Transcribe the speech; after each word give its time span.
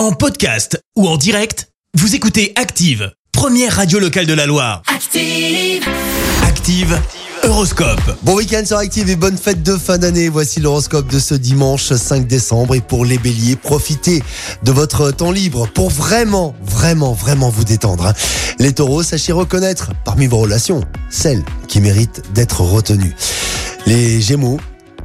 En 0.00 0.12
podcast 0.12 0.82
ou 0.96 1.06
en 1.06 1.18
direct, 1.18 1.68
vous 1.92 2.14
écoutez 2.14 2.54
Active, 2.56 3.12
première 3.32 3.76
radio 3.76 3.98
locale 3.98 4.24
de 4.24 4.32
la 4.32 4.46
Loire. 4.46 4.80
Active. 4.86 5.84
Active, 6.42 6.98
Horoscope. 7.42 8.00
Bon 8.22 8.34
week-end 8.34 8.62
sur 8.64 8.78
Active 8.78 9.10
et 9.10 9.16
bonne 9.16 9.36
fête 9.36 9.62
de 9.62 9.76
fin 9.76 9.98
d'année. 9.98 10.30
Voici 10.30 10.58
l'horoscope 10.58 11.06
de 11.08 11.18
ce 11.18 11.34
dimanche 11.34 11.92
5 11.92 12.26
décembre. 12.26 12.76
Et 12.76 12.80
pour 12.80 13.04
les 13.04 13.18
béliers, 13.18 13.56
profitez 13.56 14.22
de 14.62 14.72
votre 14.72 15.10
temps 15.10 15.32
libre 15.32 15.68
pour 15.74 15.90
vraiment, 15.90 16.54
vraiment, 16.62 17.12
vraiment 17.12 17.50
vous 17.50 17.64
détendre. 17.64 18.06
hein. 18.06 18.14
Les 18.58 18.72
taureaux, 18.72 19.02
sachez 19.02 19.32
reconnaître 19.32 19.90
parmi 20.06 20.28
vos 20.28 20.38
relations 20.38 20.82
celles 21.10 21.44
qui 21.68 21.82
méritent 21.82 22.22
d'être 22.32 22.62
retenues. 22.62 23.14
Les 23.84 24.22
gémeaux, 24.22 24.58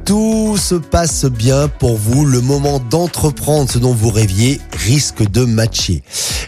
tout 0.06 0.56
se 0.56 0.76
passe 0.76 1.24
bien 1.24 1.66
pour 1.66 1.96
vous. 1.96 2.24
Le 2.24 2.40
moment 2.40 2.78
d'entreprendre 2.78 3.68
ce 3.68 3.78
dont 3.78 3.92
vous 3.92 4.10
rêviez 4.10 4.60
risque 4.72 5.28
de 5.28 5.44
matcher. 5.44 6.02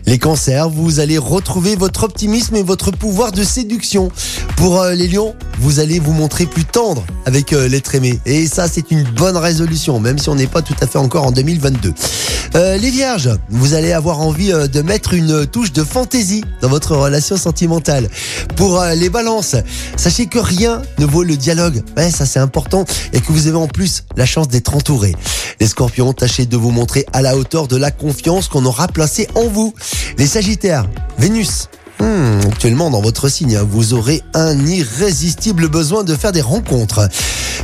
Les 0.08 0.16
cancers, 0.16 0.70
vous 0.70 1.00
allez 1.00 1.18
retrouver 1.18 1.76
votre 1.76 2.04
optimisme 2.04 2.56
et 2.56 2.62
votre 2.62 2.90
pouvoir 2.90 3.30
de 3.30 3.44
séduction. 3.44 4.10
Pour 4.56 4.80
euh, 4.80 4.94
les 4.94 5.06
lions, 5.06 5.34
vous 5.58 5.80
allez 5.80 5.98
vous 5.98 6.14
montrer 6.14 6.46
plus 6.46 6.64
tendre 6.64 7.04
avec 7.26 7.52
euh, 7.52 7.68
l'être 7.68 7.94
aimé. 7.94 8.18
Et 8.24 8.46
ça, 8.46 8.68
c'est 8.68 8.90
une 8.90 9.02
bonne 9.02 9.36
résolution, 9.36 10.00
même 10.00 10.18
si 10.18 10.30
on 10.30 10.34
n'est 10.34 10.46
pas 10.46 10.62
tout 10.62 10.74
à 10.80 10.86
fait 10.86 10.96
encore 10.96 11.26
en 11.26 11.30
2022. 11.30 11.92
Euh, 12.54 12.78
les 12.78 12.88
vierges, 12.88 13.28
vous 13.50 13.74
allez 13.74 13.92
avoir 13.92 14.20
envie 14.20 14.48
de 14.48 14.80
mettre 14.80 15.12
une 15.12 15.46
touche 15.46 15.74
de 15.74 15.84
fantaisie 15.84 16.42
dans 16.62 16.70
votre 16.70 16.96
relation 16.96 17.36
sentimentale. 17.36 18.08
Pour 18.56 18.82
les 18.96 19.10
balances, 19.10 19.56
sachez 19.98 20.24
que 20.24 20.38
rien 20.38 20.80
ne 20.98 21.04
vaut 21.04 21.22
le 21.22 21.36
dialogue. 21.36 21.82
Ouais, 21.98 22.10
ça 22.10 22.24
c'est 22.24 22.40
important. 22.40 22.86
Et 23.12 23.20
que 23.20 23.30
vous 23.30 23.46
avez 23.46 23.58
en 23.58 23.68
plus 23.68 24.04
la 24.16 24.24
chance 24.24 24.48
d'être 24.48 24.74
entouré. 24.74 25.14
Les 25.60 25.66
scorpions, 25.66 26.12
tâchez 26.12 26.46
de 26.46 26.56
vous 26.56 26.70
montrer 26.70 27.04
à 27.12 27.20
la 27.20 27.36
hauteur 27.36 27.68
de 27.68 27.76
la 27.76 27.90
confiance 27.90 28.48
qu'on 28.48 28.64
aura 28.64 28.88
placée 28.88 29.28
en 29.34 29.48
vous. 29.48 29.74
Les 30.16 30.26
sagittaires, 30.26 30.86
Vénus. 31.18 31.68
Hmm, 32.00 32.38
actuellement 32.46 32.90
dans 32.90 33.00
votre 33.00 33.28
signe, 33.28 33.58
vous 33.58 33.92
aurez 33.92 34.22
un 34.32 34.66
irrésistible 34.66 35.68
besoin 35.68 36.04
de 36.04 36.14
faire 36.14 36.32
des 36.32 36.40
rencontres. 36.40 37.08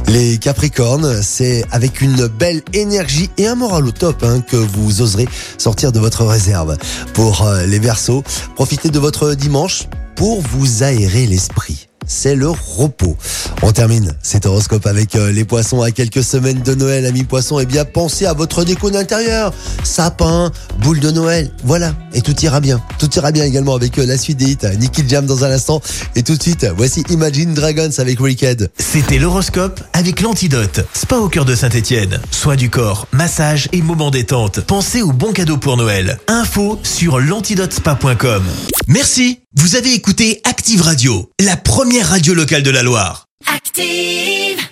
Les 0.08 0.38
Capricornes, 0.38 1.22
c'est 1.22 1.64
avec 1.70 2.00
une 2.00 2.26
belle 2.26 2.62
énergie 2.72 3.30
et 3.38 3.46
un 3.46 3.54
moral 3.54 3.86
au 3.86 3.92
top 3.92 4.22
hein, 4.24 4.40
que 4.40 4.56
vous 4.56 5.02
oserez 5.02 5.28
sortir 5.56 5.92
de 5.92 6.00
votre 6.00 6.24
réserve. 6.24 6.76
Pour 7.14 7.46
euh, 7.46 7.64
les 7.64 7.78
Verseaux, 7.78 8.24
profitez 8.56 8.90
de 8.90 8.98
votre 8.98 9.34
dimanche 9.34 9.84
pour 10.16 10.42
vous 10.42 10.82
aérer 10.82 11.26
l'esprit. 11.26 11.88
C'est 12.06 12.34
le 12.34 12.50
repos. 12.50 13.16
On 13.62 13.72
termine 13.72 14.14
cet 14.22 14.46
horoscope 14.46 14.86
avec 14.86 15.16
euh, 15.16 15.32
les 15.32 15.44
poissons 15.44 15.82
à 15.82 15.90
quelques 15.90 16.22
semaines 16.22 16.62
de 16.62 16.74
Noël, 16.74 17.06
amis 17.06 17.24
poissons. 17.24 17.58
Eh 17.58 17.66
bien, 17.66 17.84
pensez 17.84 18.26
à 18.26 18.32
votre 18.32 18.64
déco 18.64 18.90
d'intérieur. 18.90 19.52
Sapin, 19.82 20.52
boule 20.82 21.00
de 21.00 21.10
Noël. 21.10 21.50
Voilà. 21.64 21.94
Et 22.12 22.20
tout 22.20 22.38
ira 22.40 22.60
bien. 22.60 22.82
Tout 22.98 23.10
ira 23.14 23.32
bien 23.32 23.44
également 23.44 23.74
avec 23.74 23.98
euh, 23.98 24.06
la 24.06 24.18
suite 24.18 24.38
des 24.38 24.52
hits. 24.52 24.78
Nicky 24.78 25.04
Jam 25.08 25.26
dans 25.26 25.44
un 25.44 25.50
instant. 25.50 25.80
Et 26.16 26.22
tout 26.22 26.36
de 26.36 26.42
suite, 26.42 26.66
voici 26.76 27.04
Imagine 27.08 27.54
Dragons 27.54 27.90
avec 27.98 28.20
Wicked. 28.20 28.70
C'était 28.78 29.18
l'horoscope 29.18 29.80
avec 29.92 30.20
l'antidote. 30.20 30.80
Spa 30.92 31.16
au 31.16 31.28
cœur 31.28 31.44
de 31.44 31.54
Saint-Étienne. 31.54 32.20
Soins 32.30 32.56
du 32.56 32.70
corps, 32.70 33.06
massage 33.12 33.68
et 33.72 33.82
moments 33.82 34.10
détente. 34.10 34.60
Pensez 34.60 35.02
aux 35.02 35.12
bons 35.12 35.32
cadeaux 35.32 35.58
pour 35.58 35.76
Noël. 35.76 36.18
Info 36.28 36.78
sur 36.82 37.20
l'antidotespa.com. 37.20 38.42
Merci. 38.88 39.40
Vous 39.56 39.76
avez 39.76 39.94
écouté 39.94 40.40
Active 40.44 40.82
Radio, 40.82 41.30
la 41.40 41.56
première 41.56 42.08
radio 42.08 42.34
locale 42.34 42.64
de 42.64 42.70
la 42.70 42.82
Loire. 42.82 43.28
Active. 43.46 44.70